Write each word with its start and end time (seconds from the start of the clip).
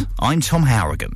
news. 0.00 0.08
I'm 0.18 0.40
Tom 0.40 0.62
Harrigan. 0.62 1.12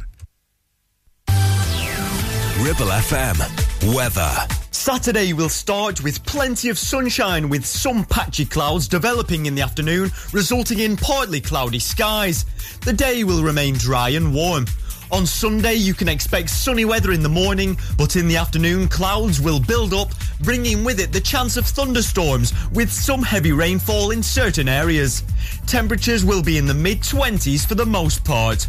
Ribble 2.61 2.87
FM. 2.87 3.95
Weather. 3.95 4.33
Saturday 4.71 5.33
will 5.33 5.49
start 5.49 6.03
with 6.03 6.25
plenty 6.25 6.69
of 6.69 6.79
sunshine 6.79 7.49
with 7.49 7.65
some 7.65 8.05
patchy 8.05 8.45
clouds 8.45 8.89
developing 8.89 9.47
in 9.47 9.55
the 9.55 9.63
afternoon, 9.63 10.11
resulting 10.33 10.81
in 10.81 10.97
partly 10.97 11.41
cloudy 11.41 11.79
skies. 11.79 12.45
The 12.85 12.93
day 12.93 13.25
will 13.25 13.43
remain 13.43 13.75
dry 13.75 14.11
and 14.11 14.35
warm. 14.35 14.67
On 15.11 15.27
Sunday, 15.27 15.75
you 15.75 15.95
can 15.95 16.09
expect 16.09 16.51
sunny 16.51 16.85
weather 16.85 17.13
in 17.13 17.23
the 17.23 17.29
morning, 17.29 17.77
but 17.97 18.17
in 18.17 18.27
the 18.27 18.37
afternoon, 18.37 18.89
clouds 18.89 19.41
will 19.41 19.61
build 19.61 19.95
up, 19.95 20.09
bringing 20.41 20.83
with 20.83 20.99
it 20.99 21.13
the 21.13 21.21
chance 21.21 21.57
of 21.57 21.67
thunderstorms 21.67 22.53
with 22.73 22.91
some 22.91 23.23
heavy 23.23 23.53
rainfall 23.53 24.11
in 24.11 24.23
certain 24.23 24.69
areas. 24.69 25.23
Temperatures 25.67 26.25
will 26.25 26.43
be 26.43 26.59
in 26.59 26.67
the 26.67 26.75
mid 26.75 27.01
20s 27.01 27.67
for 27.67 27.75
the 27.75 27.87
most 27.87 28.25
part. 28.25 28.67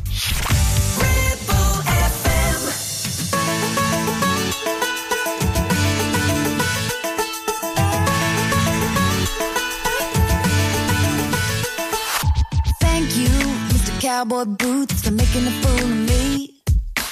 Thank 12.79 13.17
you, 13.17 13.27
Mr. 13.69 14.01
Cowboy 14.01 14.45
Boots, 14.45 15.01
for 15.01 15.11
making 15.11 15.47
a 15.47 15.51
fool 15.51 15.91
of 15.91 15.97
me. 16.09 16.24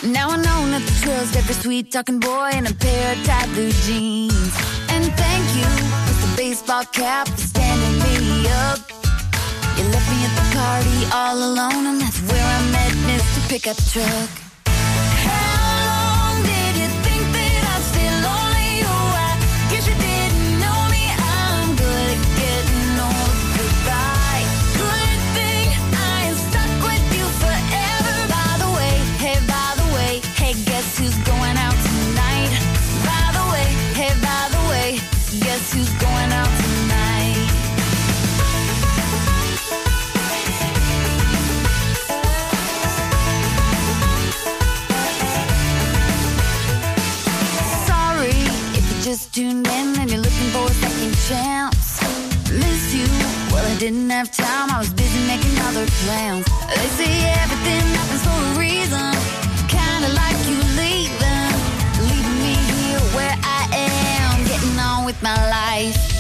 Now 0.05 0.31
I 0.31 0.35
know 0.35 0.65
not 0.67 0.81
to 0.81 1.01
trust 1.01 1.37
every 1.37 1.53
sweet 1.53 1.89
talking 1.89 2.19
boy 2.19 2.51
in 2.53 2.67
a 2.67 2.73
pair 2.73 3.13
of 3.13 3.23
tight 3.23 3.47
blue 3.53 3.71
jeans. 3.71 4.53
And 4.89 5.05
thank 5.15 5.55
you, 5.55 5.63
Mr. 5.63 6.37
Baseball 6.37 6.83
Cap, 6.91 7.29
for 7.29 7.37
standing 7.37 7.99
me 7.99 8.47
up. 8.49 8.79
You 9.77 9.83
left 9.85 10.09
me 10.11 10.19
at 10.27 10.33
the 10.35 10.47
party 10.57 10.99
all 11.13 11.37
alone, 11.37 11.85
and 11.87 12.01
that's 12.01 12.19
where 12.29 12.43
I 12.43 12.71
met 12.71 12.91
Mr. 13.07 13.49
Pickup 13.49 13.77
Truck. 13.91 14.42
Tuned 49.33 49.67
in 49.67 49.99
and 49.99 50.11
you're 50.11 50.21
looking 50.21 50.49
for 50.53 50.65
a 50.65 50.73
second 50.75 51.13
chance. 51.27 51.99
Miss 52.51 52.93
you. 52.93 53.07
Well, 53.51 53.65
I 53.65 53.75
didn't 53.79 54.07
have 54.11 54.31
time. 54.31 54.69
I 54.69 54.77
was 54.77 54.93
busy 54.93 55.25
making 55.25 55.57
other 55.65 55.87
plans. 56.05 56.45
They 56.69 56.87
say 56.99 57.11
everything 57.41 57.81
happens 57.97 58.21
for 58.21 58.37
a 58.37 58.59
reason. 58.59 59.11
Kinda 59.67 60.09
like 60.13 60.37
you 60.45 60.59
leaving, 60.77 61.49
leaving 62.09 62.39
me 62.45 62.53
here 62.77 63.01
where 63.17 63.35
I 63.41 63.61
am, 63.73 64.45
getting 64.45 64.77
on 64.77 65.03
with 65.03 65.19
my 65.23 65.37
life. 65.49 66.12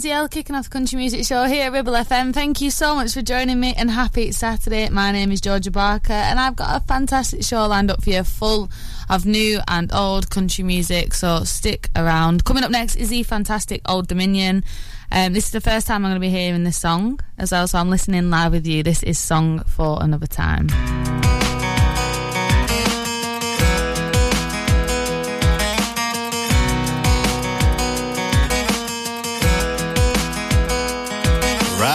Fabulous 0.00 0.28
kicking 0.30 0.56
off 0.56 0.64
the 0.64 0.70
country 0.70 0.96
music 0.96 1.26
show 1.26 1.44
here 1.44 1.66
at 1.66 1.72
Ribble 1.72 1.92
FM. 1.92 2.32
Thank 2.32 2.62
you 2.62 2.70
so 2.70 2.94
much 2.94 3.12
for 3.12 3.20
joining 3.20 3.60
me 3.60 3.74
and 3.76 3.90
happy 3.90 4.32
Saturday. 4.32 4.88
My 4.88 5.12
name 5.12 5.30
is 5.30 5.42
Georgia 5.42 5.70
Barker 5.70 6.14
and 6.14 6.40
I've 6.40 6.56
got 6.56 6.80
a 6.80 6.86
fantastic 6.86 7.42
show 7.42 7.66
lined 7.66 7.90
up 7.90 8.02
for 8.02 8.08
you 8.08 8.24
full 8.24 8.70
of 9.10 9.26
new 9.26 9.60
and 9.68 9.92
old 9.92 10.30
country 10.30 10.64
music, 10.64 11.12
so 11.12 11.44
stick 11.44 11.90
around. 11.94 12.44
Coming 12.44 12.64
up 12.64 12.70
next 12.70 12.96
is 12.96 13.10
the 13.10 13.22
fantastic 13.24 13.82
Old 13.86 14.08
Dominion. 14.08 14.64
Um, 15.12 15.34
this 15.34 15.46
is 15.46 15.50
the 15.50 15.60
first 15.60 15.86
time 15.86 16.04
I'm 16.06 16.12
going 16.12 16.14
to 16.14 16.20
be 16.20 16.30
hearing 16.30 16.64
this 16.64 16.78
song 16.78 17.20
as 17.36 17.52
well, 17.52 17.68
so 17.68 17.78
I'm 17.78 17.90
listening 17.90 18.30
live 18.30 18.52
with 18.52 18.66
you. 18.66 18.82
This 18.82 19.02
is 19.02 19.18
Song 19.18 19.62
for 19.64 19.98
Another 20.02 20.26
Time. 20.26 20.68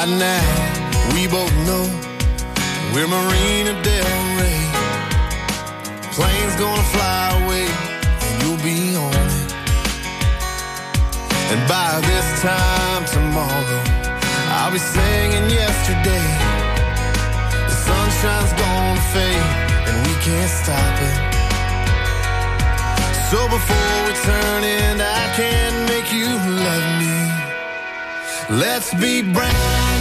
Right 0.05 0.19
now, 0.19 1.13
we 1.15 1.25
both 1.25 1.51
know 1.65 1.85
we're 2.93 3.07
Marina 3.07 3.73
Del 3.81 4.21
Rey. 4.37 4.65
Plane's 6.13 6.55
gonna 6.61 6.89
fly 6.93 7.41
away, 7.41 7.65
and 7.65 8.43
you'll 8.43 8.61
be 8.61 8.95
on 8.95 9.25
it. 9.41 9.51
And 11.49 11.61
by 11.67 11.99
this 12.05 12.27
time 12.43 13.05
tomorrow, 13.17 13.81
I'll 14.53 14.71
be 14.71 14.77
singing 14.77 15.49
yesterday. 15.49 16.27
The 17.65 17.75
sunshine's 17.87 18.53
gonna 18.61 19.01
fade, 19.09 19.49
and 19.89 19.97
we 20.05 20.13
can't 20.21 20.53
stop 20.61 20.95
it. 21.09 21.17
So 23.31 23.39
before 23.49 23.97
we 24.05 24.13
turn 24.29 24.63
in, 24.63 25.01
I 25.01 25.33
can 25.35 25.71
make 25.89 26.13
you 26.13 26.29
love 26.29 26.87
me. 27.01 27.15
Let's 28.61 28.93
be 28.93 29.23
brown 29.23 29.94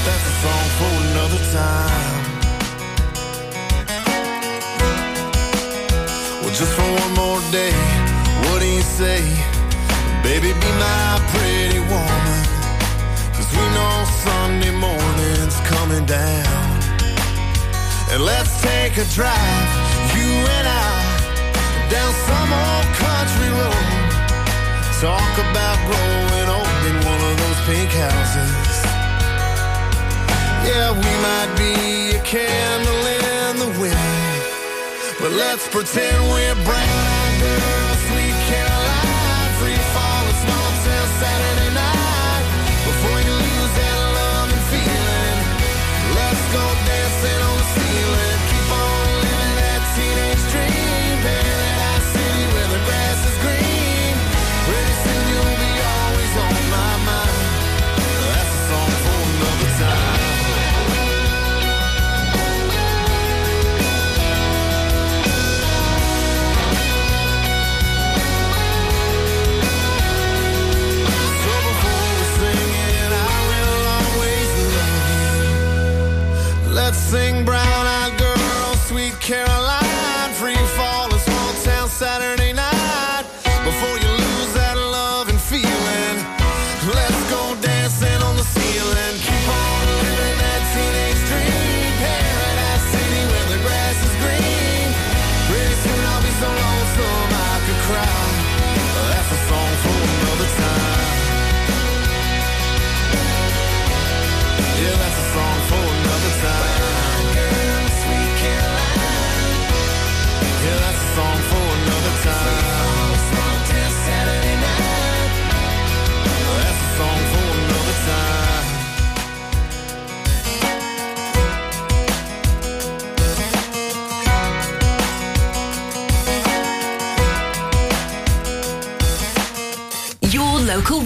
but 0.00 0.10
that's 0.10 0.26
a 0.26 0.36
song 0.44 0.66
for 0.78 0.92
another 1.08 1.42
time. 1.52 2.20
Well, 6.40 6.54
just 6.54 6.72
for 6.72 6.88
one 7.02 7.12
more 7.14 7.40
day. 7.50 7.74
What 8.46 8.60
do 8.60 8.66
you 8.66 8.82
say? 8.82 9.20
Baby, 10.22 10.52
be 10.52 10.70
my 10.78 11.20
pretty 11.32 11.80
woman. 11.80 12.40
Cause 13.34 13.48
we 13.52 13.64
know 13.76 13.94
Sunday 14.24 14.72
morning's 14.72 15.58
coming 15.72 16.06
down. 16.06 16.70
And 18.12 18.24
let's 18.24 18.60
take 18.62 18.96
a 18.96 19.06
drive, 19.14 19.70
you 20.16 20.30
and 20.56 20.66
I, 20.66 20.92
down 21.90 22.12
some 22.28 22.50
old 22.64 22.88
country 23.04 23.50
road. 23.60 24.08
Talk 25.00 25.34
about 25.46 25.78
growing 25.88 26.48
old 26.56 26.82
in 26.90 26.96
one 27.06 27.20
of 27.30 27.36
those 27.42 27.60
pink 27.66 27.90
houses. 27.90 28.79
Yeah, 30.64 30.92
we 30.92 31.12
might 31.26 31.52
be 31.56 32.16
a 32.16 32.22
candle 32.22 33.06
in 33.06 33.56
the 33.58 33.80
wind, 33.80 34.42
but 35.20 35.32
let's 35.32 35.66
pretend 35.68 36.22
we're 36.30 36.64
brown 36.64 37.79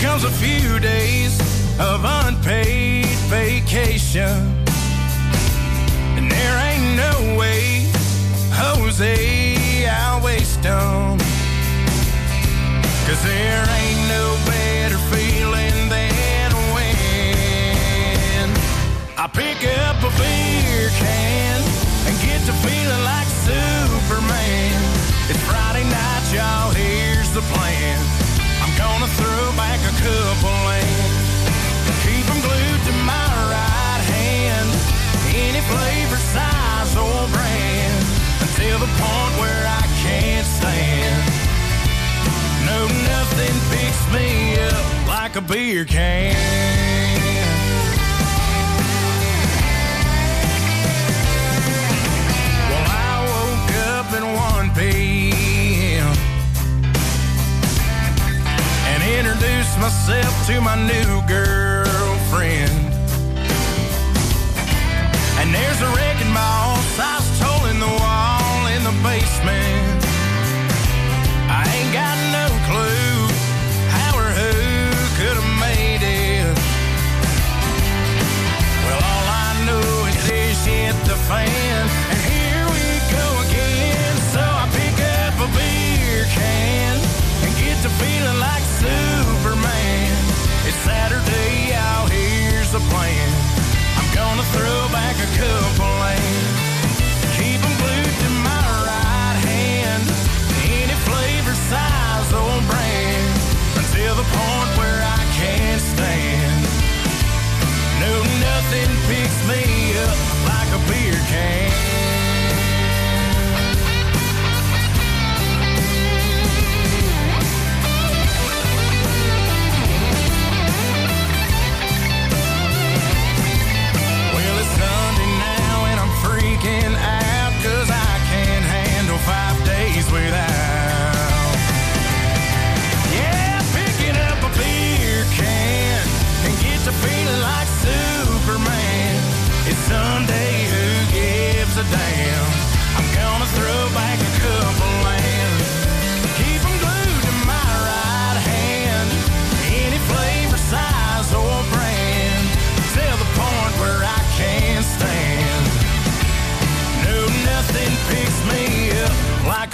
Comes 0.00 0.24
a 0.24 0.30
few 0.30 0.80
days 0.80 1.38
of 1.78 2.02
unpaid 2.04 3.04
vacation. 3.28 4.64
And 6.16 6.30
there 6.30 6.58
ain't 6.68 6.96
no 6.96 7.36
way, 7.38 7.86
Jose, 8.52 9.86
I'll 9.86 10.22
waste 10.22 10.64
'em. 10.64 11.18
Cause 13.06 13.22
there 13.24 13.64
ain't 13.78 14.08
no 14.08 14.38
better 14.46 14.98
feeling 15.12 15.88
than 15.90 16.52
when 16.74 18.48
I 19.18 19.26
pick 19.26 19.58
up 19.84 20.02
a 20.02 20.10
beer 20.16 20.88
can 20.96 21.62
and 22.06 22.16
get 22.24 22.40
to 22.46 22.54
feeling 22.64 23.04
like 23.04 23.28
Superman. 23.44 24.82
It's 25.28 25.42
Friday 25.50 25.84
night, 25.84 26.24
y'all, 26.32 26.70
here's 26.70 27.30
the 27.34 27.42
plan. 27.52 28.09
And 30.02 31.96
keep 32.04 32.26
'em 32.30 32.40
glued 32.40 32.84
to 32.86 32.92
my 33.04 33.28
right 33.54 34.02
hand. 34.16 34.68
Any 35.34 35.60
flavor, 35.60 36.16
size, 36.32 36.96
or 36.96 37.28
brand 37.28 38.04
until 38.40 38.78
the 38.78 38.86
point 38.86 39.34
where 39.40 39.66
I 39.66 39.82
can't 40.02 40.46
stand. 40.46 41.22
No, 42.64 42.86
nothing 42.86 43.56
picks 43.70 44.02
me 44.12 44.58
up 44.58 45.06
like 45.06 45.36
a 45.36 45.42
beer 45.42 45.84
can. 45.84 46.89
Myself 59.90 60.46
to 60.46 60.60
my 60.60 60.76
new 60.76 61.20
girlfriend. 61.26 62.79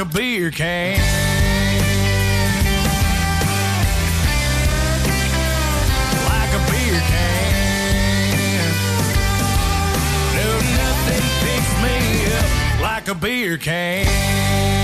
Beer 0.04 0.50
can. 0.50 0.98
Like 6.28 6.52
a 6.52 6.60
beer 6.70 7.00
can. 7.00 7.52
No, 10.36 10.48
nothing 10.76 11.26
picks 11.40 11.72
me 11.82 11.96
up 12.36 12.80
like 12.80 13.08
a 13.08 13.14
beer 13.14 13.56
can. 13.56 14.75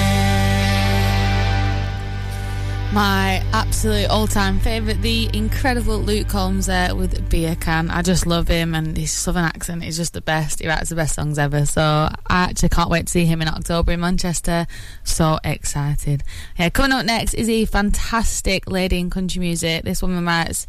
My 2.93 3.43
absolute 3.55 4.11
all-time 4.11 4.61
favourite, 4.61 5.01
the 5.01 5.31
incredible 5.33 5.99
Luke 5.99 6.29
Combs 6.29 6.67
there 6.67 6.95
with 6.95 7.31
Beer 7.31 7.57
Can. 7.57 7.91
I 7.91 8.03
just 8.03 8.27
love 8.27 8.49
him, 8.49 8.75
and 8.75 8.95
his 8.99 9.11
southern 9.11 9.45
accent 9.45 9.83
is 9.83 9.97
just 9.97 10.13
the 10.13 10.21
best. 10.21 10.61
He 10.61 10.69
writes 10.69 10.91
the 10.91 10.95
best 10.95 11.15
songs 11.15 11.39
ever. 11.39 11.65
So 11.65 11.81
I 11.81 12.15
actually 12.29 12.69
can't 12.69 12.91
wait 12.91 13.07
to 13.07 13.11
see 13.11 13.25
him 13.25 13.41
in 13.41 13.49
October 13.49 13.93
in 13.93 14.01
Manchester. 14.01 14.67
So 15.05 15.39
excited! 15.43 16.23
Yeah, 16.59 16.69
coming 16.69 16.93
up 16.93 17.07
next 17.07 17.33
is 17.33 17.49
a 17.49 17.65
fantastic 17.65 18.71
lady 18.71 18.99
in 18.99 19.09
country 19.09 19.41
music. 19.41 19.85
This 19.85 20.03
woman 20.03 20.27
writes 20.27 20.67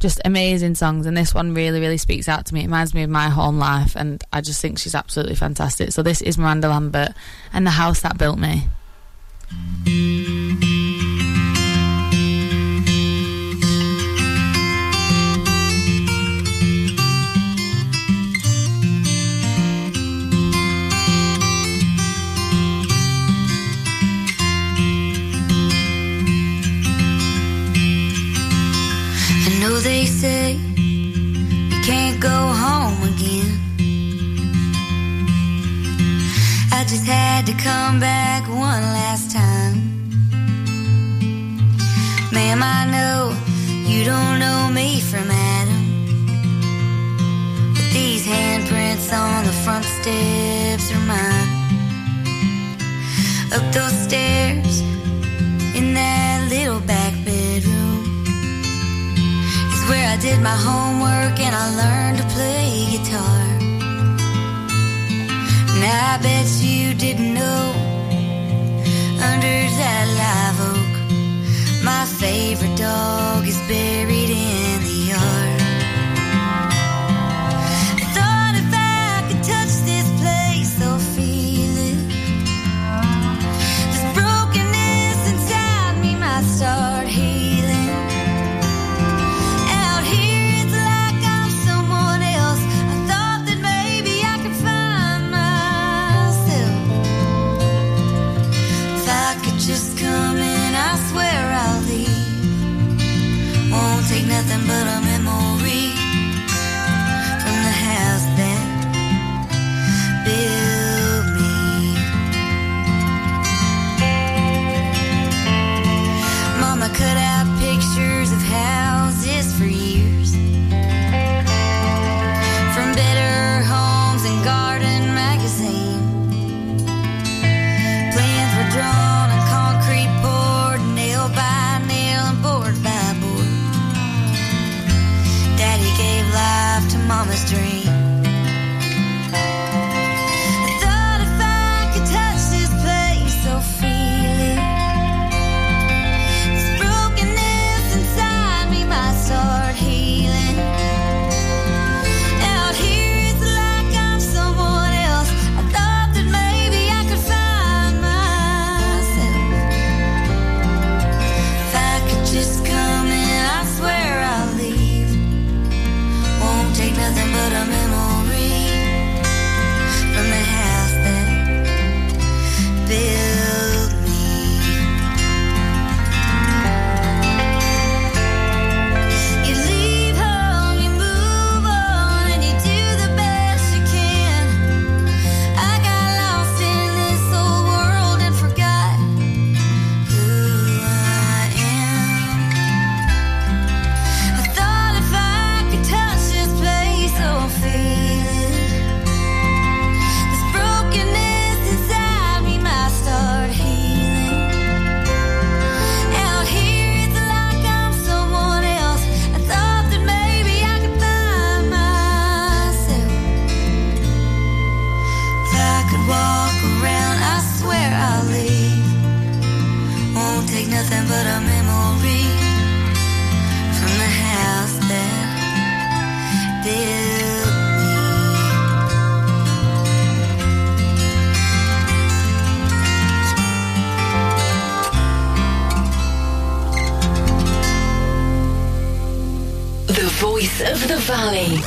just 0.00 0.20
amazing 0.24 0.74
songs, 0.74 1.06
and 1.06 1.16
this 1.16 1.32
one 1.32 1.54
really, 1.54 1.78
really 1.78 1.98
speaks 1.98 2.28
out 2.28 2.46
to 2.46 2.54
me. 2.54 2.62
It 2.62 2.64
reminds 2.64 2.94
me 2.94 3.04
of 3.04 3.10
my 3.10 3.28
home 3.28 3.60
life, 3.60 3.94
and 3.94 4.24
I 4.32 4.40
just 4.40 4.60
think 4.60 4.80
she's 4.80 4.96
absolutely 4.96 5.36
fantastic. 5.36 5.92
So 5.92 6.02
this 6.02 6.20
is 6.20 6.36
Miranda 6.36 6.68
Lambert 6.68 7.10
and 7.52 7.64
the 7.64 7.70
house 7.70 8.00
that 8.00 8.18
built 8.18 8.40
me. 8.40 8.64
Say 30.20 30.52
you 30.52 31.80
can't 31.82 32.20
go 32.20 32.38
home 32.64 33.00
again. 33.12 33.50
I 36.78 36.84
just 36.92 37.06
had 37.06 37.46
to 37.46 37.54
come 37.54 38.00
back 38.00 38.42
one 38.46 38.84
last 38.98 39.30
time. 39.30 39.76
Ma'am, 42.34 42.60
I 42.62 42.80
know 42.94 43.32
you 43.90 44.04
don't 44.04 44.38
know 44.44 44.68
me 44.78 45.00
from 45.00 45.26
Adam. 45.56 45.84
But 47.74 47.88
these 47.94 48.26
handprints 48.26 49.10
on 49.24 49.46
the 49.46 49.56
front 49.64 49.86
steps 49.96 50.86
are 50.94 51.06
mine. 51.14 51.50
Up 53.54 53.64
those 53.72 53.96
stairs 54.06 54.80
in 55.78 55.94
that 55.94 56.46
little 56.50 56.80
back 56.80 57.14
bedroom 57.24 57.79
where 59.90 60.06
I 60.06 60.16
did 60.16 60.40
my 60.40 60.58
homework 60.68 61.36
and 61.46 61.54
I 61.62 61.66
learned 61.82 62.18
to 62.22 62.26
play 62.34 62.66
guitar. 62.94 63.42
Now 65.84 66.14
I 66.14 66.16
bet 66.22 66.46
you 66.62 66.94
didn't 66.94 67.34
know 67.34 67.64
under 69.30 69.58
that 69.80 70.06
live 70.22 70.60
oak, 70.72 70.94
my 71.90 72.04
favorite 72.22 72.76
dog 72.78 73.46
is 73.52 73.58
buried 73.68 74.30
in 74.30 74.59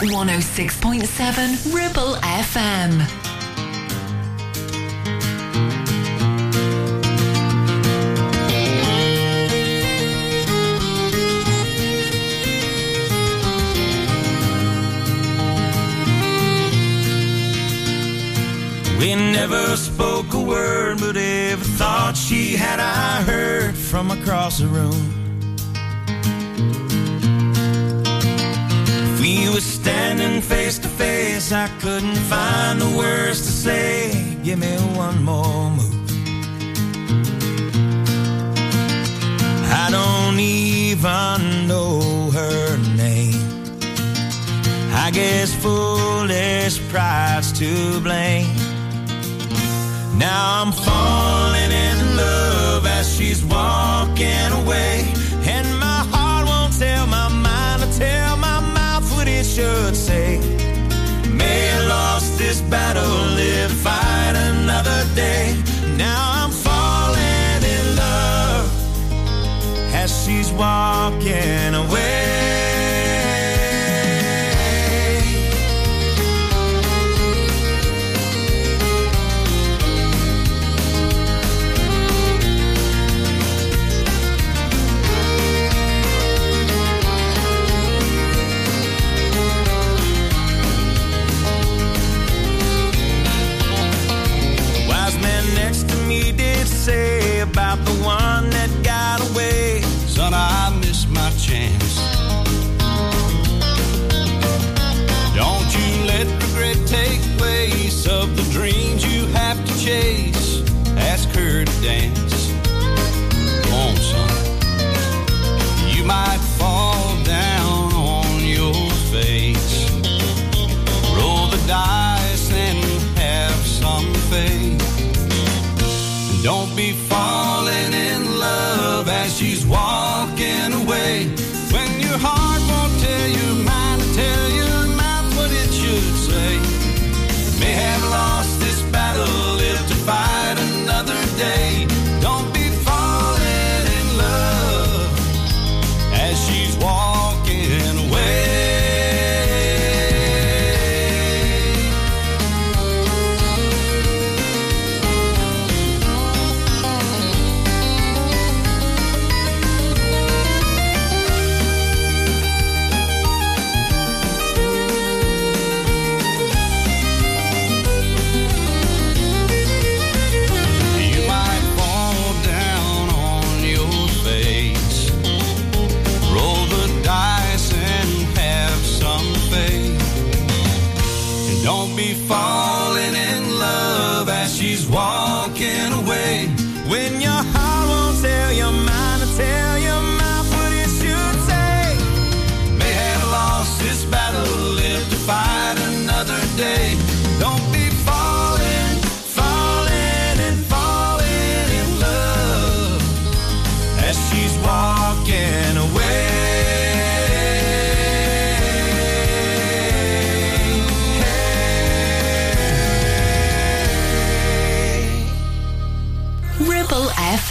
106.7 0.10 1.74
Ribble 1.74 2.16
FM. 2.16 3.08
We 19.00 19.16
never 19.16 19.76
spoke 19.78 20.34
a 20.34 20.40
word, 20.40 21.00
but 21.00 21.18
every 21.18 21.66
thought 21.78 22.16
she 22.16 22.56
had 22.56 22.80
I 22.80 23.22
heard 23.24 23.76
from 23.76 24.12
across 24.12 24.60
the 24.60 24.68
room. 24.68 25.23
Face 30.74 30.80
to 30.80 30.90
face, 30.90 31.52
I 31.52 31.68
couldn't 31.80 32.18
find 32.30 32.82
the 32.82 32.98
words 32.98 33.42
to 33.42 33.52
say. 33.52 34.38
Give 34.44 34.60
me 34.60 34.76
one 34.98 35.24
more 35.24 35.70
move. 35.70 35.94
I 39.72 39.90
don't 39.92 40.40
even 40.40 41.68
know 41.68 42.32
her 42.32 42.78
name. 42.96 43.42
I 44.94 45.12
guess 45.12 45.54
foolish 45.54 46.80
pride's 46.90 47.52
to 47.60 48.00
blame. 48.02 48.56
Now 50.18 50.62
I'm 50.62 50.72
falling 50.72 51.72
in 51.72 52.18
love 52.18 52.86
as 52.88 53.16
she's 53.16 53.44
walking 53.46 54.50
away. 54.62 55.14
And 55.46 55.68
my 55.80 56.02
heart 56.12 56.48
won't 56.48 56.74
tell 56.80 57.06
my 57.08 57.28
mind 57.28 57.84
to 57.84 58.00
tell 58.00 58.38
my 58.38 58.60
mouth 58.74 59.06
what 59.16 59.28
it 59.28 59.46
should 59.46 59.93
walking 70.58 71.74
away. 71.76 72.13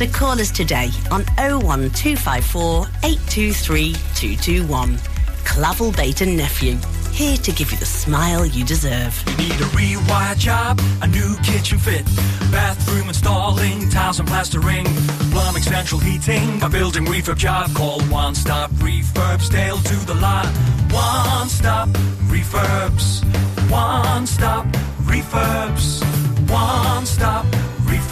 So 0.00 0.08
call 0.08 0.40
us 0.40 0.50
today 0.50 0.88
on 1.10 1.26
01254 1.36 2.86
823 3.04 3.92
221. 4.14 4.98
Clavel 5.44 5.92
Bait 5.92 6.22
and 6.22 6.38
Nephew, 6.38 6.78
here 7.12 7.36
to 7.36 7.52
give 7.52 7.70
you 7.70 7.76
the 7.76 7.84
smile 7.84 8.46
you 8.46 8.64
deserve. 8.64 9.22
You 9.28 9.36
need 9.36 9.60
a 9.60 9.68
rewire 9.76 10.38
job, 10.38 10.80
a 11.02 11.06
new 11.06 11.36
kitchen 11.42 11.78
fit, 11.78 12.06
bathroom 12.50 13.08
installing, 13.08 13.90
tiles 13.90 14.18
and 14.18 14.26
plastering, 14.26 14.86
plumbing, 15.32 15.64
central 15.64 16.00
heating, 16.00 16.62
a 16.62 16.70
building 16.70 17.04
refurb 17.04 17.36
job. 17.36 17.74
Call 17.74 18.00
One 18.04 18.34
Stop 18.34 18.70
Refurbs, 18.80 19.50
Dale 19.50 19.76
to 19.76 19.96
the 20.06 20.14
lot. 20.14 20.46
One 20.90 21.50
Stop 21.50 21.90
Refurbs, 22.30 23.22
One 23.70 24.26
Stop 24.26 24.64
Refurbs, 25.04 26.00
One 26.48 27.04
Stop 27.04 27.44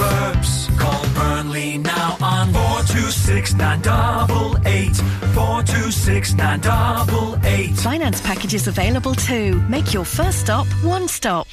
Refurbs. 0.02 0.78
Call 0.78 1.04
Burnley 1.14 1.78
now 1.78 2.16
on 2.22 2.52
426 2.52 3.54
988 3.54 4.96
426 5.34 6.34
988. 6.34 7.76
Finance 7.78 8.20
packages 8.20 8.68
available 8.68 9.14
too. 9.14 9.60
Make 9.68 9.92
your 9.92 10.04
first 10.04 10.38
stop 10.40 10.66
one 10.84 11.08
stop. 11.08 11.48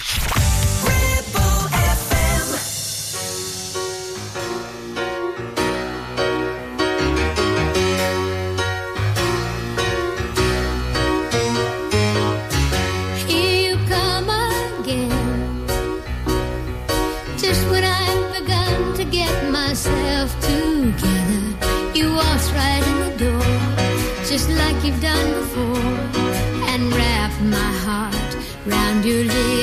Round 29.06 29.28
your 29.30 29.55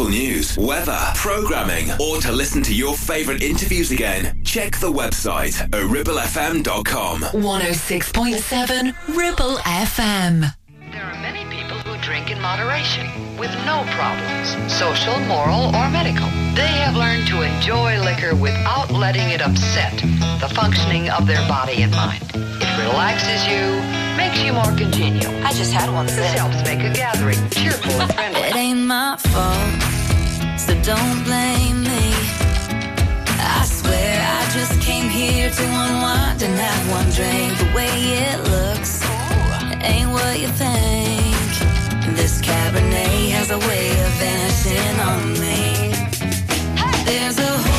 local 0.00 0.12
news, 0.12 0.56
weather, 0.56 0.98
programming, 1.14 1.90
or 2.00 2.18
to 2.20 2.32
listen 2.32 2.62
to 2.62 2.74
your 2.74 2.96
favourite 2.96 3.42
interviews 3.42 3.90
again, 3.90 4.42
check 4.44 4.78
the 4.78 4.90
website 4.90 5.60
at 5.60 5.70
ribblefm.com. 5.70 7.20
106.7 7.20 8.94
Ribble 9.14 9.56
FM. 9.58 10.54
There 10.90 11.04
are 11.04 11.20
many 11.20 11.44
people 11.54 11.76
who 11.80 12.00
drink 12.00 12.30
in 12.30 12.40
moderation 12.40 13.36
with 13.36 13.50
no 13.66 13.84
problems, 13.92 14.72
social, 14.72 15.20
moral, 15.20 15.76
or 15.76 15.90
medical. 15.90 16.26
They 16.56 16.80
have 16.80 16.96
learned 16.96 17.28
to 17.28 17.42
enjoy 17.42 18.00
liquor 18.00 18.34
without 18.34 18.90
letting 18.90 19.28
it 19.28 19.42
upset 19.42 19.98
the 20.40 20.50
functioning 20.54 21.10
of 21.10 21.26
their 21.26 21.46
body 21.46 21.82
and 21.82 21.92
mind. 21.92 22.24
It 22.34 22.88
relaxes 22.88 23.46
you, 23.46 23.82
makes 24.16 24.40
you 24.42 24.54
more 24.54 24.72
congenial. 24.78 25.30
I 25.44 25.52
just 25.52 25.74
had 25.74 25.92
one. 25.92 26.06
This 26.06 26.32
helps 26.32 26.64
make 26.64 26.80
a 26.80 26.90
gathering 26.94 27.50
cheerful 27.50 28.00
and 28.00 28.14
friendly. 28.14 28.40
My 28.90 29.14
fault, 29.16 30.58
so 30.58 30.74
don't 30.82 31.22
blame 31.22 31.84
me. 31.84 32.10
I 33.38 33.64
swear 33.64 34.20
I 34.20 34.50
just 34.52 34.82
came 34.82 35.08
here 35.08 35.48
to 35.48 35.62
unwind 35.62 36.42
and 36.42 36.58
have 36.58 36.90
one 36.90 37.08
drink. 37.10 37.56
The 37.56 37.70
way 37.72 37.94
it 38.26 38.38
looks 38.50 39.00
ain't 39.80 40.10
what 40.10 40.40
you 40.40 40.48
think. 40.48 42.16
This 42.16 42.40
Cabernet 42.40 43.30
has 43.30 43.52
a 43.52 43.58
way 43.58 43.90
of 43.92 44.10
vanishing 44.18 44.96
on 45.10 45.34
me. 45.38 45.94
There's 47.04 47.38
a 47.38 47.69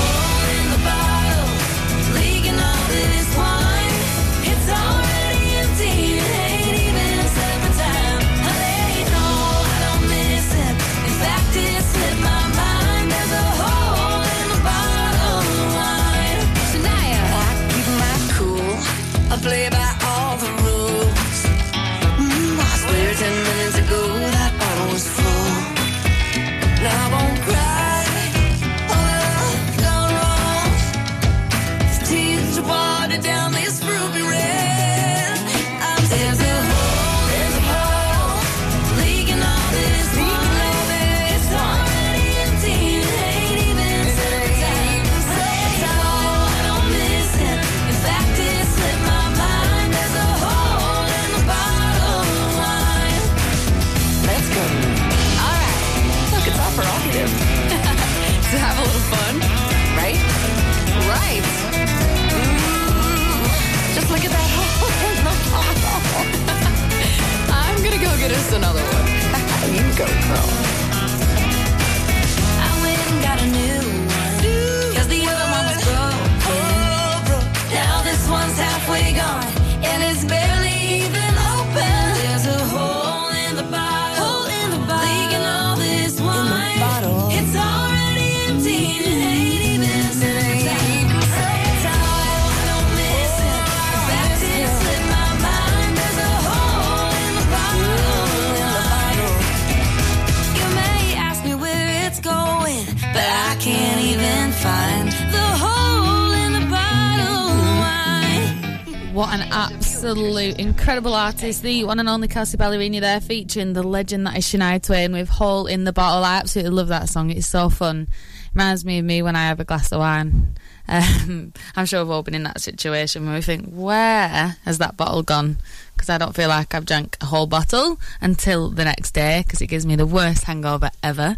incredible 110.81 111.13
artist, 111.13 111.61
the 111.61 111.83
one 111.83 111.99
and 111.99 112.09
only 112.09 112.27
Kelsea 112.27 112.57
Ballerini 112.57 112.99
there, 112.99 113.21
featuring 113.21 113.73
the 113.73 113.83
legend 113.83 114.25
that 114.25 114.35
is 114.35 114.45
Shania 114.45 114.81
Twain 114.81 115.13
with 115.13 115.29
Hole 115.29 115.67
in 115.67 115.83
the 115.83 115.93
Bottle. 115.93 116.23
I 116.23 116.37
absolutely 116.37 116.71
love 116.71 116.87
that 116.87 117.07
song. 117.07 117.29
It's 117.29 117.45
so 117.45 117.69
fun. 117.69 118.07
Reminds 118.55 118.83
me 118.83 118.97
of 118.97 119.05
me 119.05 119.21
when 119.21 119.35
I 119.35 119.45
have 119.45 119.59
a 119.59 119.63
glass 119.63 119.91
of 119.91 119.99
wine. 119.99 120.57
Um, 120.87 121.53
I'm 121.75 121.85
sure 121.85 122.01
we've 122.01 122.09
all 122.09 122.23
been 122.23 122.33
in 122.33 122.43
that 122.43 122.59
situation 122.59 123.25
where 123.25 123.35
we 123.35 123.41
think, 123.41 123.71
where 123.71 124.57
has 124.65 124.79
that 124.79 124.97
bottle 124.97 125.23
gone? 125.23 125.57
Because 125.95 126.09
I 126.09 126.17
don't 126.17 126.35
feel 126.35 126.49
like 126.49 126.73
I've 126.73 126.85
drank 126.85 127.15
a 127.21 127.27
whole 127.27 127.47
bottle 127.47 127.97
until 128.19 128.69
the 128.69 128.83
next 128.83 129.11
day 129.11 129.43
because 129.45 129.61
it 129.61 129.67
gives 129.67 129.85
me 129.85 129.95
the 129.95 130.07
worst 130.07 130.43
hangover 130.43 130.89
ever. 131.01 131.37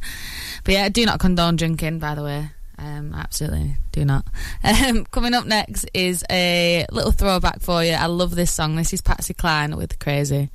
But 0.64 0.74
yeah, 0.74 0.90
do 0.90 1.06
not 1.06 1.20
condone 1.20 1.58
drinking, 1.58 2.00
by 2.00 2.16
the 2.16 2.24
way. 2.24 2.50
Um, 2.84 3.14
absolutely 3.14 3.78
do 3.92 4.06
not. 4.06 4.26
Um, 4.64 5.06
coming 5.06 5.34
up 5.34 5.46
next 5.46 5.86
is 5.94 6.24
a 6.30 6.86
little 6.92 7.12
throwback 7.12 7.62
for 7.62 7.84
you. 7.84 7.94
I 7.94 8.08
love 8.08 8.36
this 8.36 8.52
song. 8.52 8.76
This 8.76 8.94
is 8.94 9.02
Patsy 9.02 9.34
Cline 9.34 9.76
with 9.78 10.00
Crazy. 10.00 10.50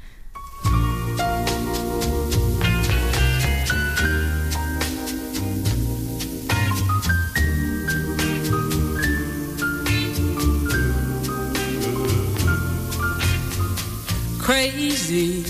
crazy. 14.48 15.44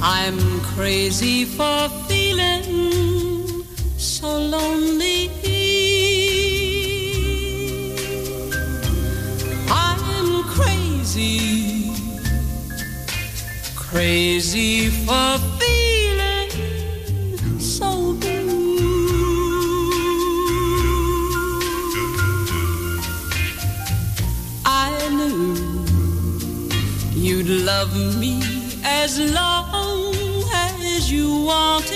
I'm 0.00 0.38
crazy 0.74 1.44
for 1.44 1.88
feeling 2.08 3.64
so 3.96 4.28
lonely. 4.28 5.11
Crazy 13.92 14.88
for 15.04 15.38
feeling 15.60 16.50
so 17.60 18.14
blue. 18.14 18.70
I 24.64 24.88
knew 25.10 25.52
You'd 27.14 27.50
love 27.70 27.94
me 28.18 28.40
as 28.82 29.20
long 29.20 30.14
as 30.42 31.12
you 31.12 31.44
wanted. 31.44 31.92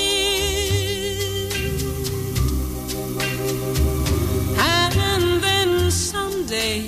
And 4.58 5.42
then 5.42 5.90
someday 5.90 6.82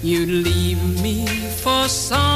you'd 0.00 0.28
leave 0.48 1.02
me 1.02 1.26
for 1.62 1.88
somebody 1.88 2.35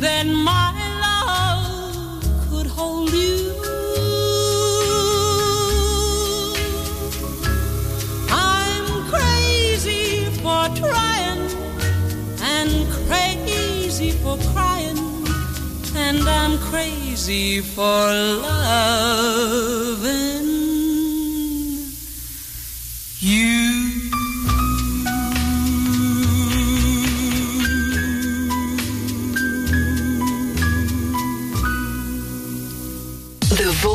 that 0.00 0.26
my 0.26 0.72
love 1.04 2.22
could 2.48 2.66
hold 2.66 3.12
you. 3.12 3.52
I'm 8.30 8.86
crazy 9.10 10.24
for 10.40 10.68
trying 10.74 11.42
and 12.40 12.70
crazy 13.06 14.12
for 14.22 14.38
crying, 14.52 14.98
and 15.94 16.26
I'm 16.26 16.56
crazy 16.58 17.60
for 17.60 18.06
loving 18.46 19.89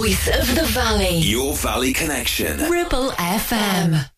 voice 0.06 0.28
of 0.28 0.54
the 0.54 0.64
valley. 0.66 1.18
Your 1.18 1.56
Valley 1.56 1.92
Connection. 1.92 2.60
Ribble 2.70 3.10
FM. 3.18 4.15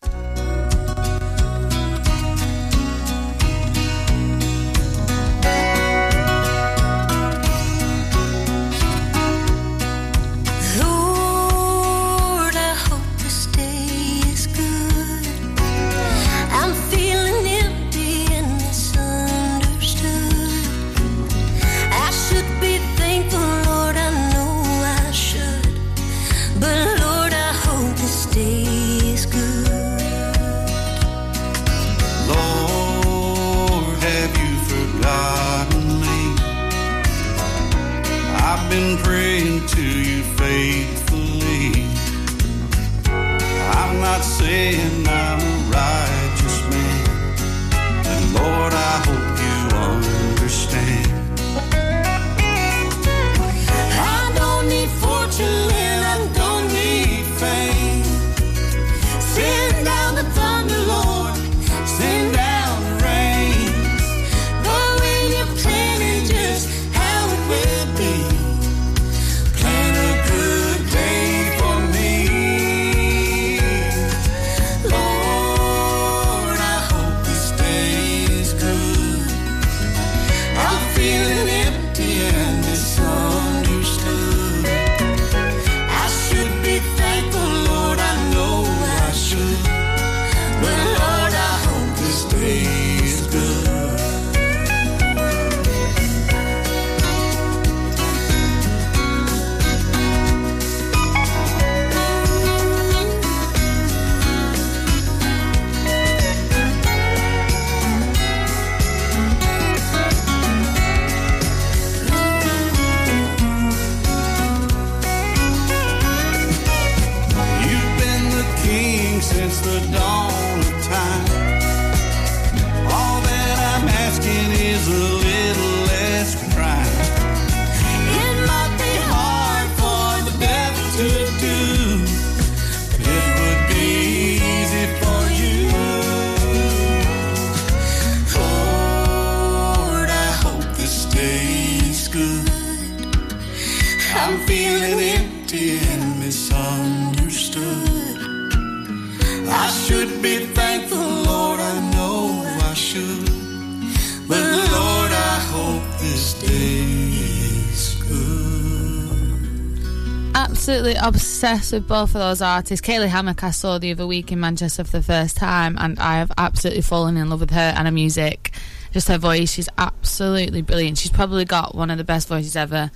Obsessed 161.38 161.72
with 161.72 161.86
both 161.86 162.16
of 162.16 162.20
those 162.20 162.42
artists. 162.42 162.84
Caylee 162.84 163.06
Hammack, 163.06 163.44
I 163.44 163.52
saw 163.52 163.78
the 163.78 163.92
other 163.92 164.08
week 164.08 164.32
in 164.32 164.40
Manchester 164.40 164.82
for 164.82 164.96
the 164.96 165.04
first 165.04 165.36
time, 165.36 165.76
and 165.78 165.96
I 166.00 166.14
have 166.14 166.32
absolutely 166.36 166.82
fallen 166.82 167.16
in 167.16 167.30
love 167.30 167.38
with 167.38 167.52
her 167.52 167.74
and 167.76 167.86
her 167.86 167.92
music. 167.92 168.50
Just 168.92 169.06
her 169.06 169.18
voice, 169.18 169.52
she's 169.52 169.68
absolutely 169.78 170.62
brilliant. 170.62 170.98
She's 170.98 171.12
probably 171.12 171.44
got 171.44 171.76
one 171.76 171.92
of 171.92 171.98
the 171.98 172.02
best 172.02 172.26
voices 172.26 172.56
ever. 172.56 172.90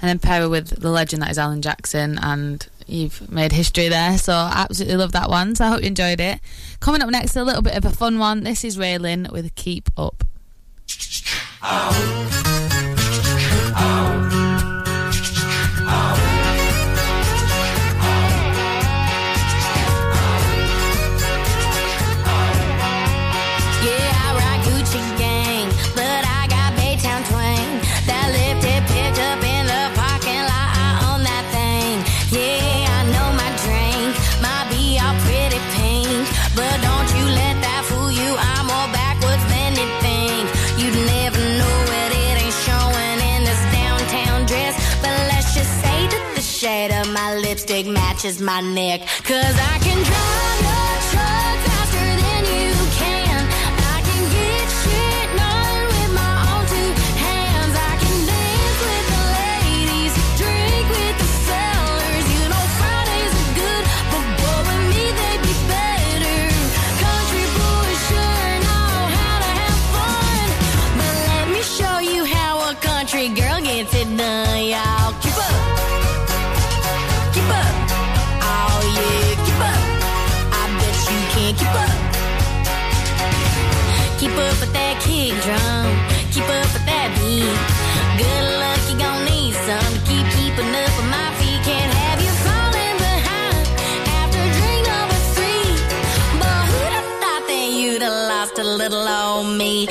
And 0.00 0.08
then 0.08 0.20
pair 0.20 0.42
her 0.42 0.48
with 0.48 0.80
the 0.80 0.90
legend 0.90 1.22
that 1.22 1.32
is 1.32 1.38
Alan 1.38 1.60
Jackson, 1.60 2.20
and 2.22 2.64
you've 2.86 3.32
made 3.32 3.50
history 3.50 3.88
there. 3.88 4.16
So 4.16 4.32
absolutely 4.32 4.96
love 4.96 5.10
that 5.10 5.28
one. 5.28 5.56
So 5.56 5.64
I 5.64 5.68
hope 5.70 5.80
you 5.80 5.88
enjoyed 5.88 6.20
it. 6.20 6.38
Coming 6.78 7.02
up 7.02 7.10
next, 7.10 7.34
a 7.34 7.42
little 7.42 7.62
bit 7.62 7.76
of 7.76 7.84
a 7.84 7.90
fun 7.90 8.20
one. 8.20 8.44
This 8.44 8.64
is 8.64 8.78
RaeLynn 8.78 9.32
with 9.32 9.52
Keep 9.56 9.90
Up. 9.98 10.22
Yeah, 11.60 12.47
matches 48.28 48.40
my 48.40 48.60
neck. 48.60 49.00
Cause 49.24 49.56
I 49.58 49.78
can 49.80 50.04
drive 50.04 50.47
drum. 85.48 85.88
Keep 86.32 86.44
up 86.44 86.68
with 86.76 86.86
that 86.92 87.08
beat. 87.16 87.56
Good 88.20 88.46
luck, 88.60 88.80
you 88.90 88.96
gon' 89.04 89.20
need 89.32 89.54
some 89.66 89.90
to 89.96 90.00
keep 90.08 90.26
keeping 90.36 90.72
up 90.82 90.92
with 90.98 91.08
my 91.16 91.28
feet. 91.40 91.60
Can't 91.68 91.94
have 92.04 92.20
you 92.26 92.32
falling 92.44 92.96
behind 93.08 93.64
after 94.20 94.42
drink 94.58 94.82
number 94.92 95.20
three. 95.36 95.68
But 96.40 96.60
who'd 96.68 96.94
have 96.98 97.10
thought 97.22 97.44
that 97.48 97.68
you'd 97.80 98.02
have 98.02 98.18
lost 98.32 98.58
a 98.58 98.66
little 98.80 99.06
on 99.08 99.56
me? 99.56 99.88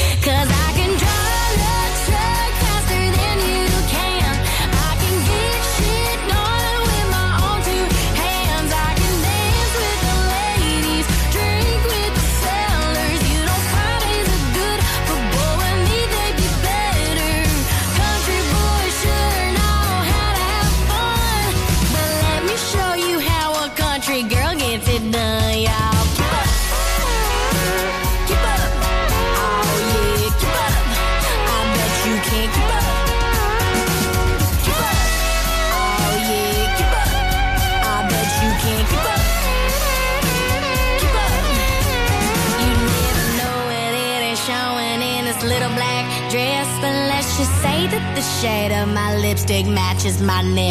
Matches 50.08 50.22
my 50.22 50.42
neck. 50.42 50.67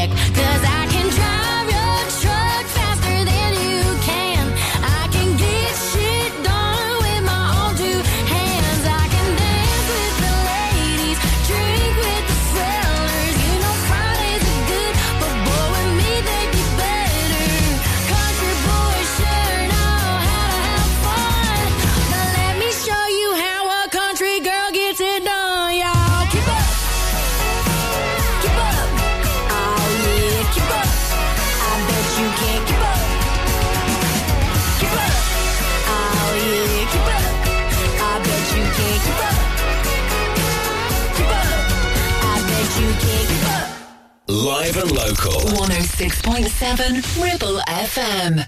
106.7 46.87 47.22
Ribble 47.22 47.59
FM. 47.66 48.47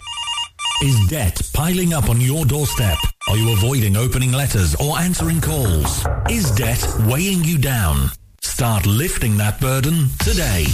Is 0.82 1.08
debt 1.08 1.40
piling 1.52 1.92
up 1.92 2.08
on 2.08 2.20
your 2.20 2.44
doorstep? 2.44 2.96
Are 3.28 3.36
you 3.36 3.52
avoiding 3.52 3.96
opening 3.96 4.30
letters 4.30 4.76
or 4.76 4.96
answering 4.96 5.40
calls? 5.40 6.06
Is 6.30 6.48
debt 6.52 6.86
weighing 7.08 7.42
you 7.42 7.58
down? 7.58 8.10
Start 8.40 8.86
lifting 8.86 9.36
that 9.38 9.60
burden 9.60 10.08
today. 10.20 10.66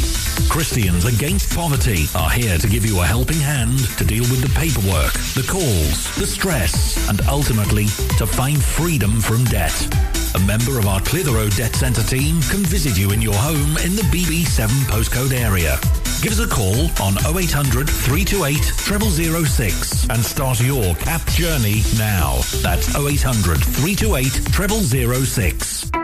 Christians 0.51 1.07
Against 1.07 1.57
Poverty 1.57 2.05
are 2.15 2.29
here 2.29 2.59
to 2.59 2.69
give 2.69 2.85
you 2.85 3.01
a 3.01 3.07
helping 3.07 3.41
hand 3.41 3.79
to 3.97 4.05
deal 4.05 4.25
with 4.25 4.43
the 4.43 4.53
paperwork, 4.59 5.15
the 5.33 5.47
calls, 5.49 6.15
the 6.17 6.27
stress, 6.27 7.09
and 7.09 7.23
ultimately 7.29 7.87
to 8.19 8.27
find 8.27 8.63
freedom 8.63 9.23
from 9.23 9.45
debt. 9.45 9.73
A 10.35 10.41
member 10.41 10.79
of 10.79 10.87
our 10.87 11.01
Clitheroe 11.01 11.49
Debt 11.51 11.75
Centre 11.77 12.03
team 12.03 12.41
can 12.43 12.65
visit 12.65 12.99
you 12.99 13.13
in 13.13 13.23
your 13.23 13.35
home 13.35 13.77
in 13.85 13.95
the 13.95 14.03
BB7 14.11 14.69
postcode 14.91 15.33
area. 15.33 15.79
Give 16.23 16.33
us 16.33 16.41
a 16.41 16.49
call 16.49 16.91
on 17.01 17.15
0800 17.37 17.89
328 17.89 18.57
0006 19.47 20.11
and 20.11 20.25
start 20.25 20.61
your 20.61 20.95
CAP 20.97 21.25
journey 21.29 21.83
now. 21.97 22.39
That's 22.63 22.97
0800 22.97 23.59
328 23.63 25.25
0006. 25.25 26.04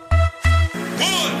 And 1.03 1.40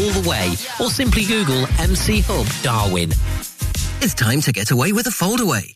the 0.09 0.27
way, 0.27 0.53
or 0.79 0.89
simply 0.89 1.25
Google 1.25 1.67
MC 1.79 2.21
Hub 2.21 2.47
Darwin. 2.63 3.11
It's 4.01 4.13
time 4.13 4.41
to 4.41 4.51
get 4.51 4.71
away 4.71 4.93
with 4.93 5.05
a 5.07 5.11
foldaway. 5.11 5.75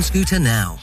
scooter 0.00 0.38
now. 0.38 0.78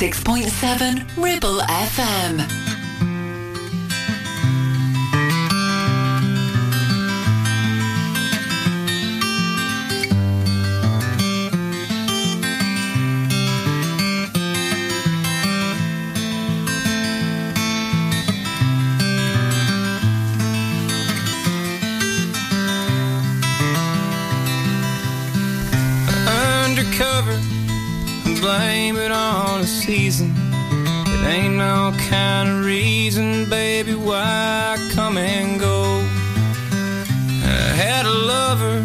106.7 0.00 1.04
Ribble 1.18 1.60
FM. 1.60 2.19
Kind 31.92 32.48
of 32.48 32.64
reason, 32.64 33.48
baby, 33.48 33.94
why 33.94 34.76
I 34.76 34.90
come 34.94 35.16
and 35.16 35.58
go. 35.58 35.98
I 37.42 37.74
had 37.74 38.06
a 38.06 38.12
lover, 38.12 38.84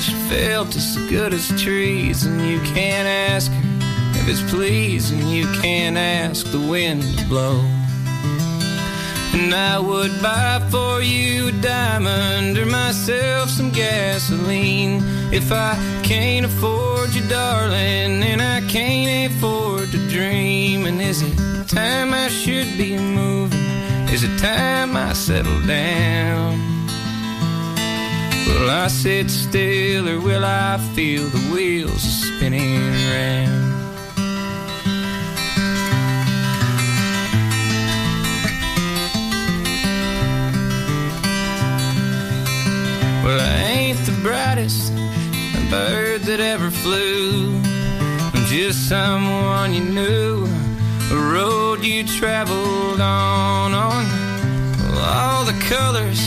she 0.00 0.12
felt 0.28 0.74
as 0.74 0.96
good 1.08 1.32
as 1.32 1.48
trees, 1.62 2.24
and 2.24 2.40
you 2.40 2.60
can't 2.60 3.06
ask 3.06 3.50
her 3.52 3.62
If 4.18 4.28
it's 4.28 4.50
pleasing, 4.50 5.26
you 5.28 5.46
can't 5.60 5.96
ask 5.96 6.50
the 6.50 6.60
wind 6.60 7.02
to 7.18 7.26
blow. 7.26 7.60
And 9.34 9.54
I 9.54 9.78
would 9.78 10.12
buy 10.22 10.66
for 10.70 11.00
you 11.00 11.48
a 11.48 11.52
diamond 11.62 12.58
or 12.58 12.66
myself 12.66 13.50
some 13.50 13.70
gasoline. 13.70 15.02
If 15.32 15.50
I 15.52 15.74
can't 16.02 16.46
afford 16.46 17.14
you, 17.14 17.26
darling, 17.28 18.22
and 18.22 18.42
I 18.42 18.60
can't 18.68 19.32
afford 19.32 19.90
to 19.92 20.08
dream. 20.08 20.86
And 20.86 21.00
is 21.00 21.22
it 21.22 21.51
time 21.72 22.12
I 22.12 22.28
should 22.28 22.76
be 22.76 22.98
moving? 22.98 23.58
Is 24.12 24.24
it 24.24 24.38
time 24.38 24.94
I 24.94 25.14
settle 25.14 25.60
down? 25.66 26.58
Will 28.46 28.68
I 28.68 28.88
sit 28.88 29.30
still 29.30 30.06
or 30.06 30.20
will 30.20 30.44
I 30.44 30.76
feel 30.94 31.24
the 31.24 31.38
wheels 31.50 32.02
spinning 32.02 32.78
round? 33.10 33.72
Well, 43.24 43.40
I 43.40 43.62
ain't 43.72 43.98
the 44.04 44.18
brightest 44.22 44.92
bird 45.70 46.20
that 46.22 46.40
ever 46.40 46.70
flew. 46.70 47.58
I'm 48.34 48.44
just 48.44 48.90
someone 48.90 49.72
you 49.72 49.84
knew, 49.84 50.46
a 51.12 51.16
road 51.16 51.84
you 51.84 52.04
traveled 52.04 53.00
on. 53.00 53.74
On 53.74 54.22
all 55.04 55.44
the 55.44 55.58
colors 55.68 56.20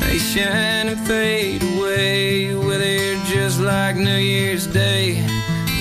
they 0.00 0.18
shine 0.18 0.88
and 0.88 1.00
fade 1.06 1.62
away. 1.62 2.54
Well, 2.54 2.78
they're 2.78 3.22
just 3.26 3.60
like 3.60 3.96
New 3.96 4.16
Year's 4.16 4.66
Day. 4.66 5.20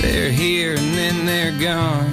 They're 0.02 0.32
here 0.32 0.72
and 0.72 0.94
then 0.98 1.26
they're 1.26 1.58
gone. 1.60 2.12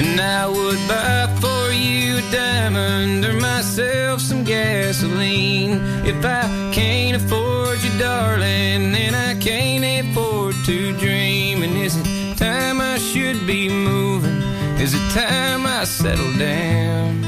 And 0.00 0.20
I 0.20 0.46
would 0.46 0.80
buy 0.88 1.28
for 1.40 1.72
you 1.72 2.18
a 2.18 2.30
diamond 2.32 3.24
or 3.24 3.34
myself 3.34 4.20
some 4.20 4.44
gasoline. 4.44 5.80
If 6.04 6.24
I 6.24 6.42
can't 6.72 7.16
afford 7.16 7.82
you, 7.82 7.98
darling, 7.98 8.92
then 8.92 9.14
I 9.14 9.38
can't 9.40 10.08
afford 10.08 10.54
to 10.66 10.96
dream. 10.98 11.62
And 11.62 11.76
is 11.76 11.96
it 11.96 12.36
time 12.38 12.80
I 12.80 12.98
should 12.98 13.46
be 13.46 13.68
moving? 13.68 14.43
Is 14.78 14.92
it 14.92 15.12
time 15.12 15.66
I 15.66 15.84
settle 15.84 16.32
down? 16.36 17.22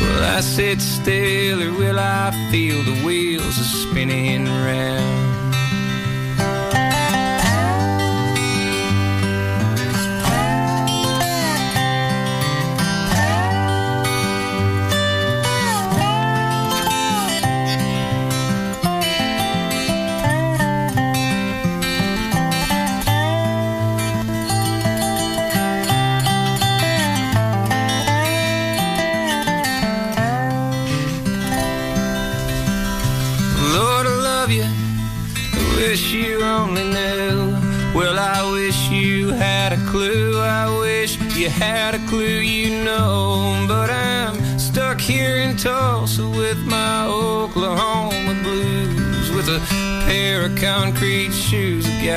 Will 0.00 0.22
I 0.22 0.40
sit 0.40 0.80
still 0.80 1.62
or 1.62 1.72
will 1.72 1.98
I 1.98 2.30
feel 2.50 2.82
the 2.82 3.02
wheels 3.04 3.58
are 3.58 3.70
spinning 3.88 4.44
round? 4.44 5.25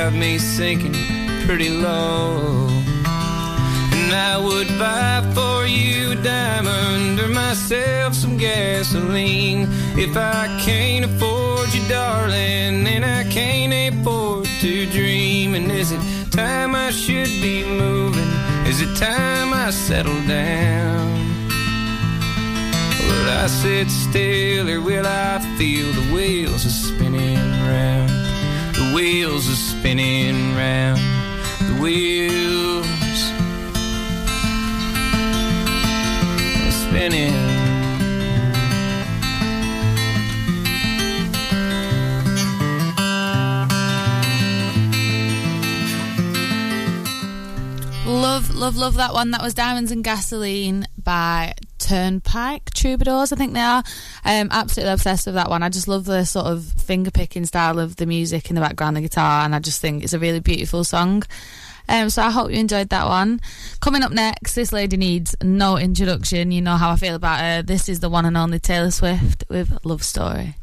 Got 0.04 0.14
me 0.14 0.38
sinking 0.38 0.94
pretty 1.44 1.68
low. 1.68 2.68
And 3.98 4.10
I 4.30 4.38
would 4.42 4.68
buy 4.78 5.20
for 5.34 5.66
you 5.66 6.12
a 6.12 6.22
diamond 6.22 7.20
or 7.20 7.28
myself 7.28 8.14
some 8.14 8.38
gasoline. 8.38 9.68
If 10.06 10.16
I 10.16 10.46
can't 10.64 11.04
afford 11.04 11.68
you, 11.74 11.86
darling, 11.86 12.84
then 12.84 13.04
I 13.04 13.24
can't 13.28 13.74
afford 13.74 14.46
to 14.62 14.86
dream. 14.86 15.54
And 15.54 15.70
is 15.70 15.92
it 15.92 16.00
time 16.30 16.74
I 16.74 16.92
should 16.92 17.32
be 17.46 17.62
moving? 17.64 18.30
Is 18.70 18.80
it 18.80 18.92
time 18.96 19.52
I 19.52 19.68
settle 19.70 20.20
down? 20.26 21.08
Will 23.06 23.28
I 23.42 23.46
sit 23.48 23.90
still 23.90 24.66
or 24.70 24.80
will 24.80 25.06
I 25.06 25.40
feel 25.58 25.92
the 25.92 26.14
wheels 26.14 26.64
are 26.64 26.78
spinning 26.88 27.36
round? 27.68 28.10
The 28.80 28.92
wheels 28.94 29.46
are 29.46 29.69
spinning 29.80 30.54
round. 30.56 31.00
The 31.60 31.74
wheels 31.80 32.86
spinning. 36.70 37.32
Love, 48.04 48.54
love, 48.54 48.76
love 48.76 48.94
that 48.96 49.14
one. 49.14 49.30
That 49.30 49.40
was 49.40 49.54
Diamonds 49.54 49.90
and 49.90 50.04
Gasoline 50.04 50.86
by 51.02 51.54
Turnpike 51.90 52.72
Troubadours, 52.72 53.32
I 53.32 53.36
think 53.36 53.52
they 53.52 53.60
are. 53.60 53.82
Um, 54.24 54.46
absolutely 54.52 54.92
obsessed 54.92 55.26
with 55.26 55.34
that 55.34 55.50
one. 55.50 55.64
I 55.64 55.68
just 55.70 55.88
love 55.88 56.04
the 56.04 56.24
sort 56.24 56.46
of 56.46 56.64
finger 56.64 57.10
picking 57.10 57.44
style 57.46 57.80
of 57.80 57.96
the 57.96 58.06
music 58.06 58.48
in 58.48 58.54
the 58.54 58.60
background, 58.60 58.96
the 58.96 59.00
guitar, 59.00 59.44
and 59.44 59.56
I 59.56 59.58
just 59.58 59.80
think 59.80 60.04
it's 60.04 60.12
a 60.12 60.18
really 60.20 60.38
beautiful 60.38 60.84
song. 60.84 61.24
Um, 61.88 62.08
so 62.08 62.22
I 62.22 62.30
hope 62.30 62.52
you 62.52 62.58
enjoyed 62.58 62.90
that 62.90 63.06
one. 63.06 63.40
Coming 63.80 64.04
up 64.04 64.12
next, 64.12 64.54
this 64.54 64.72
lady 64.72 64.96
needs 64.96 65.34
no 65.42 65.78
introduction. 65.78 66.52
You 66.52 66.62
know 66.62 66.76
how 66.76 66.90
I 66.92 66.96
feel 66.96 67.16
about 67.16 67.40
her. 67.40 67.62
This 67.62 67.88
is 67.88 67.98
the 67.98 68.08
one 68.08 68.24
and 68.24 68.36
only 68.36 68.60
Taylor 68.60 68.92
Swift 68.92 69.42
with 69.48 69.76
Love 69.84 70.04
Story. 70.04 70.59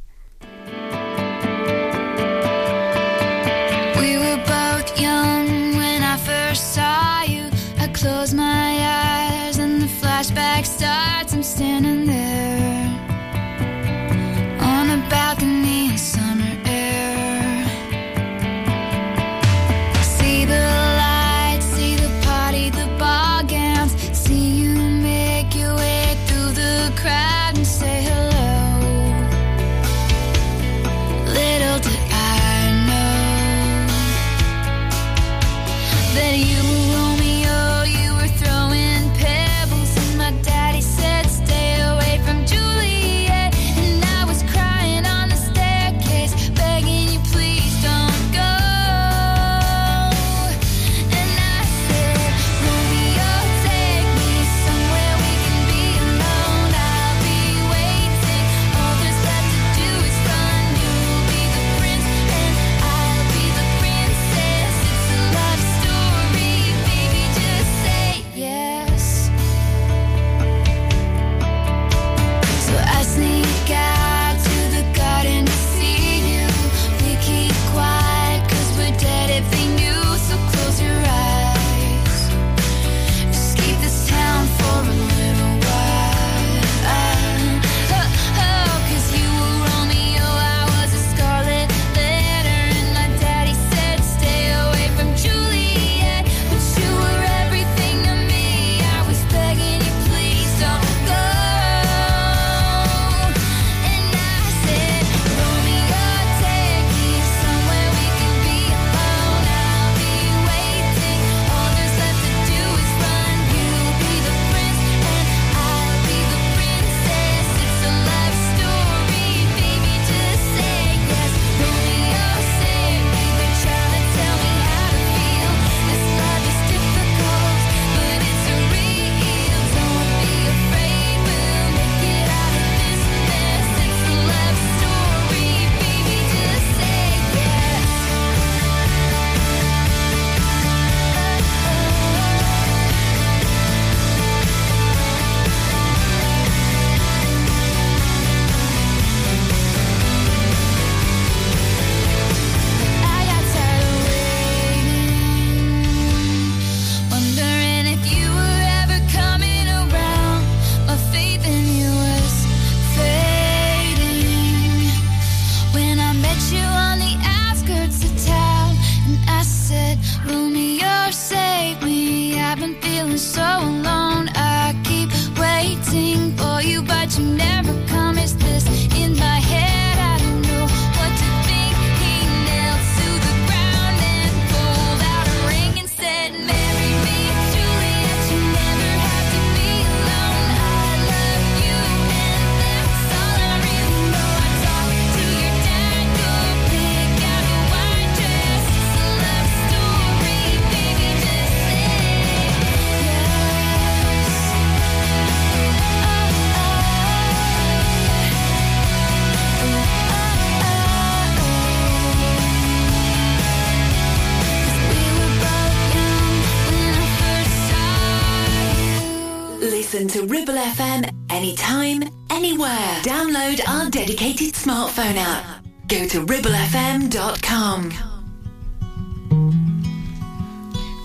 Anytime, 221.37 222.01
anywhere. 222.31 222.93
Download 223.03 223.61
our 223.69 223.91
dedicated 223.91 224.55
smartphone 224.55 225.17
app. 225.17 225.63
Go 225.87 226.07
to 226.07 226.25
ribblefm.com. 226.25 227.93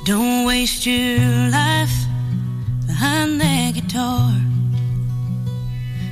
Don't 0.06 0.46
waste 0.46 0.86
your 0.86 1.18
life 1.50 1.94
behind 2.86 3.42
that 3.42 3.74
guitar. 3.74 4.32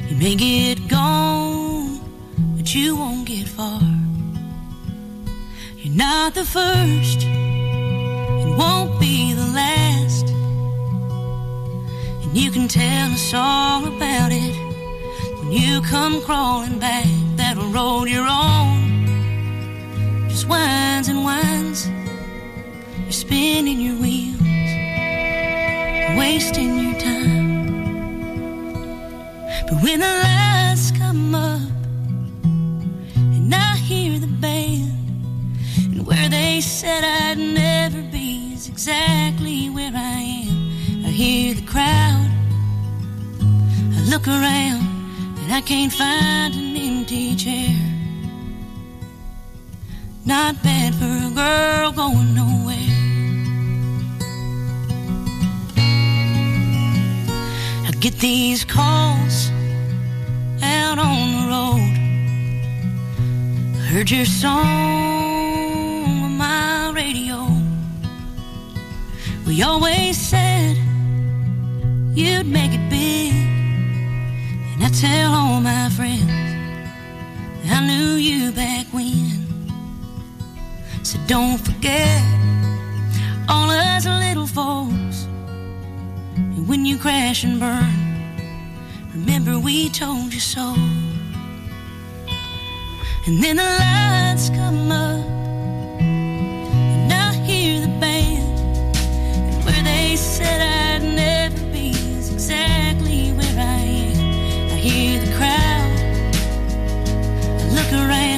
You 0.08 0.16
may 0.16 0.34
get 0.34 0.86
gone, 0.86 1.98
but 2.58 2.74
you 2.74 2.96
won't 2.96 3.26
get 3.26 3.48
far. 3.48 3.80
You're 5.78 5.96
not 5.96 6.34
the 6.34 6.44
first, 6.44 7.22
and 7.22 8.58
won't 8.58 9.00
be 9.00 9.32
the 9.32 9.46
last. 9.46 10.29
And 12.30 12.38
you 12.38 12.52
can 12.52 12.68
tell 12.68 13.10
us 13.10 13.34
all 13.34 13.88
about 13.88 14.30
it 14.30 14.54
when 15.40 15.50
you 15.50 15.80
come 15.80 16.22
crawling 16.22 16.78
back 16.78 17.08
that 17.34 17.56
road 17.56 18.04
you're 18.04 18.24
on. 18.24 20.28
Just 20.28 20.48
winds 20.48 21.08
and 21.08 21.24
winds. 21.24 21.88
You're 23.02 23.10
spinning 23.10 23.80
your 23.80 23.96
wheels, 23.96 24.40
wasting 26.16 26.78
your 26.78 27.00
time. 27.00 27.66
But 29.68 29.82
when 29.82 29.98
the 29.98 30.06
lights 30.06 30.92
come 30.92 31.34
up 31.34 31.60
and 33.16 33.52
I 33.52 33.76
hear 33.76 34.20
the 34.20 34.28
band, 34.28 34.92
and 35.78 36.06
where 36.06 36.28
they 36.28 36.60
said 36.60 37.02
I'd 37.02 37.38
never 37.38 38.02
be 38.02 38.52
is 38.54 38.68
exactly 38.68 39.68
where 39.68 39.90
I 39.92 40.20
am. 40.20 40.39
Hear 41.20 41.52
the 41.52 41.66
crowd, 41.66 42.30
I 43.94 44.00
look 44.08 44.26
around, 44.26 44.80
and 45.42 45.52
I 45.52 45.60
can't 45.60 45.92
find 45.92 46.54
an 46.54 46.74
empty 46.74 47.36
chair. 47.36 47.76
Not 50.24 50.62
bad 50.62 50.94
for 50.94 51.04
a 51.04 51.30
girl 51.34 51.92
going 51.92 52.34
nowhere. 52.34 52.74
I 57.86 57.90
get 58.00 58.14
these 58.14 58.64
calls 58.64 59.50
out 60.62 60.98
on 60.98 61.32
the 61.36 61.44
road. 61.52 61.96
Heard 63.90 64.10
your 64.10 64.24
song 64.24 64.64
on 66.24 66.38
my 66.38 66.92
radio. 66.94 67.46
We 69.46 69.62
always 69.62 70.16
said 70.16 70.78
you'd 72.14 72.46
make 72.46 72.72
it 72.72 72.90
big. 72.90 73.32
And 74.72 74.84
I 74.84 74.88
tell 74.88 75.32
all 75.32 75.60
my 75.60 75.88
friends 75.90 76.50
I 77.72 77.86
knew 77.86 78.14
you 78.14 78.52
back 78.52 78.86
when. 78.92 79.46
So 81.02 81.18
don't 81.26 81.58
forget 81.58 82.22
all 83.48 83.70
us 83.70 84.06
little 84.06 84.46
folks. 84.46 85.26
And 86.36 86.68
when 86.68 86.84
you 86.84 86.98
crash 86.98 87.44
and 87.44 87.58
burn, 87.60 87.94
remember 89.14 89.58
we 89.58 89.88
told 89.88 90.34
you 90.34 90.40
so. 90.40 90.74
And 93.26 93.42
then 93.42 93.56
the 93.56 93.62
lights 93.62 94.50
come 94.50 94.90
up, 94.90 95.24
I 107.92 108.29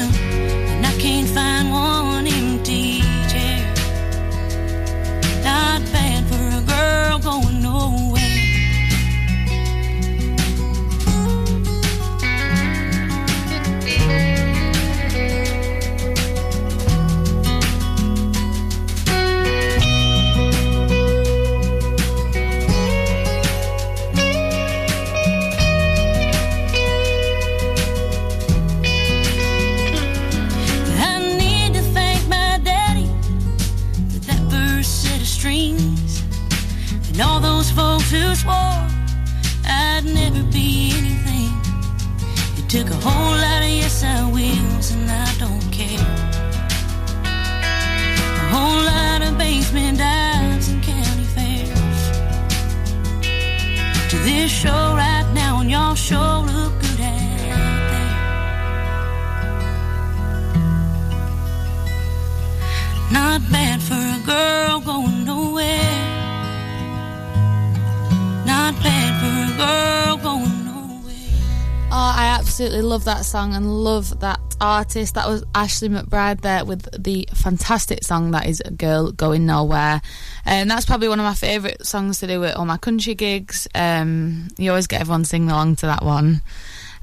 absolutely 72.62 72.88
love 72.88 73.04
that 73.06 73.24
song 73.24 73.54
and 73.54 73.82
love 73.82 74.20
that 74.20 74.38
artist. 74.60 75.16
That 75.16 75.26
was 75.26 75.42
Ashley 75.52 75.88
McBryde 75.88 76.42
there 76.42 76.64
with 76.64 76.88
the 76.96 77.28
fantastic 77.34 78.04
song 78.04 78.30
that 78.30 78.46
is 78.46 78.62
Girl 78.76 79.10
Going 79.10 79.46
Nowhere. 79.46 80.00
And 80.44 80.70
that's 80.70 80.86
probably 80.86 81.08
one 81.08 81.18
of 81.18 81.24
my 81.24 81.34
favourite 81.34 81.84
songs 81.84 82.20
to 82.20 82.28
do 82.28 82.44
at 82.44 82.54
all 82.54 82.64
my 82.64 82.76
country 82.76 83.16
gigs. 83.16 83.66
Um, 83.74 84.46
you 84.58 84.70
always 84.70 84.86
get 84.86 85.00
everyone 85.00 85.24
singing 85.24 85.50
along 85.50 85.76
to 85.76 85.86
that 85.86 86.04
one. 86.04 86.40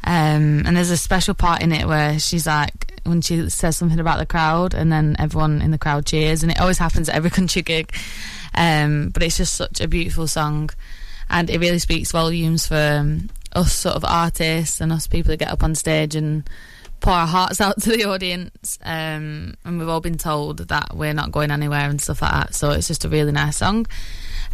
Um, 0.05 0.63
and 0.65 0.77
there's 0.77 0.91
a 0.91 0.97
special 0.97 1.33
part 1.33 1.61
in 1.61 1.73
it 1.73 1.85
where 1.85 2.17
she's 2.19 2.47
like, 2.47 3.01
when 3.03 3.19
she 3.19 3.49
says 3.49 3.75
something 3.75 3.99
about 3.99 4.19
the 4.19 4.25
crowd, 4.25 4.73
and 4.73 4.89
then 4.89 5.17
everyone 5.19 5.61
in 5.61 5.71
the 5.71 5.77
crowd 5.77 6.05
cheers, 6.05 6.41
and 6.41 6.53
it 6.53 6.61
always 6.61 6.77
happens 6.77 7.09
at 7.09 7.15
every 7.15 7.29
country 7.31 7.63
gig. 7.63 7.93
Um, 8.55 9.09
but 9.09 9.23
it's 9.23 9.35
just 9.35 9.55
such 9.55 9.81
a 9.81 9.89
beautiful 9.89 10.25
song, 10.25 10.69
and 11.29 11.49
it 11.49 11.59
really 11.59 11.79
speaks 11.79 12.13
volumes 12.13 12.65
for 12.65 12.99
um, 13.01 13.29
us 13.53 13.73
sort 13.73 13.95
of 13.95 14.05
artists 14.05 14.81
and 14.81 14.91
us 14.91 15.07
people 15.07 15.29
that 15.29 15.37
get 15.37 15.51
up 15.51 15.63
on 15.63 15.75
stage 15.75 16.15
and 16.15 16.47
pour 16.99 17.13
our 17.13 17.27
hearts 17.27 17.61
out 17.61 17.81
to 17.81 17.89
the 17.89 18.05
audience. 18.05 18.77
Um, 18.83 19.55
and 19.65 19.79
we've 19.79 19.89
all 19.89 20.01
been 20.01 20.17
told 20.17 20.59
that 20.69 20.95
we're 20.95 21.13
not 21.13 21.31
going 21.31 21.51
anywhere 21.51 21.89
and 21.89 22.01
stuff 22.01 22.21
like 22.21 22.31
that. 22.31 22.55
So 22.55 22.71
it's 22.71 22.87
just 22.87 23.05
a 23.05 23.09
really 23.09 23.31
nice 23.31 23.57
song. 23.57 23.87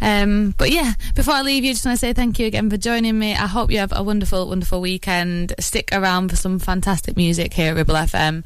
Um, 0.00 0.54
but 0.58 0.70
yeah, 0.70 0.92
before 1.14 1.34
I 1.34 1.42
leave 1.42 1.64
you, 1.64 1.72
just 1.72 1.86
want 1.86 1.98
to 1.98 2.00
say 2.00 2.12
thank 2.12 2.38
you 2.38 2.46
again 2.46 2.68
for 2.68 2.76
joining 2.76 3.18
me. 3.18 3.32
I 3.32 3.46
hope 3.46 3.70
you 3.70 3.78
have 3.78 3.92
a 3.94 4.02
wonderful, 4.02 4.48
wonderful 4.48 4.80
weekend. 4.80 5.54
Stick 5.58 5.88
around 5.92 6.28
for 6.28 6.36
some 6.36 6.58
fantastic 6.58 7.16
music 7.16 7.54
here 7.54 7.70
at 7.70 7.76
Ribble 7.76 7.94
FM. 7.94 8.44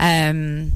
Um, 0.00 0.72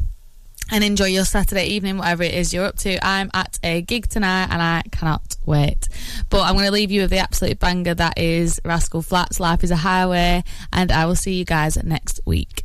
and 0.70 0.85
enjoy 0.85 1.07
your 1.07 1.25
Saturday 1.25 1.66
evening, 1.66 1.99
whatever 1.99 2.23
it 2.23 2.35
is 2.35 2.55
you're 2.55 2.64
up 2.64 2.77
to. 2.79 3.05
I'm 3.05 3.31
at 3.35 3.59
a 3.62 3.83
gig 3.83 4.09
tonight 4.09 4.49
and 4.51 4.62
I 4.62 4.83
cannot 4.91 5.32
wait. 5.47 5.88
But 6.30 6.43
I'm 6.43 6.55
going 6.55 6.66
to 6.66 6.72
leave 6.72 6.90
you 6.90 7.03
with 7.03 7.11
the 7.11 7.18
absolute 7.18 7.59
banger 7.59 7.95
that 7.95 8.18
is 8.18 8.61
Rascal 8.64 9.03
Flatts, 9.03 9.40
Life 9.40 9.64
is 9.64 9.70
a 9.70 9.76
Highway, 9.76 10.45
and 10.72 10.93
I 10.93 11.07
will 11.07 11.16
see 11.16 11.34
you 11.34 11.45
guys 11.45 11.82
next 11.82 12.20
week. 12.24 12.64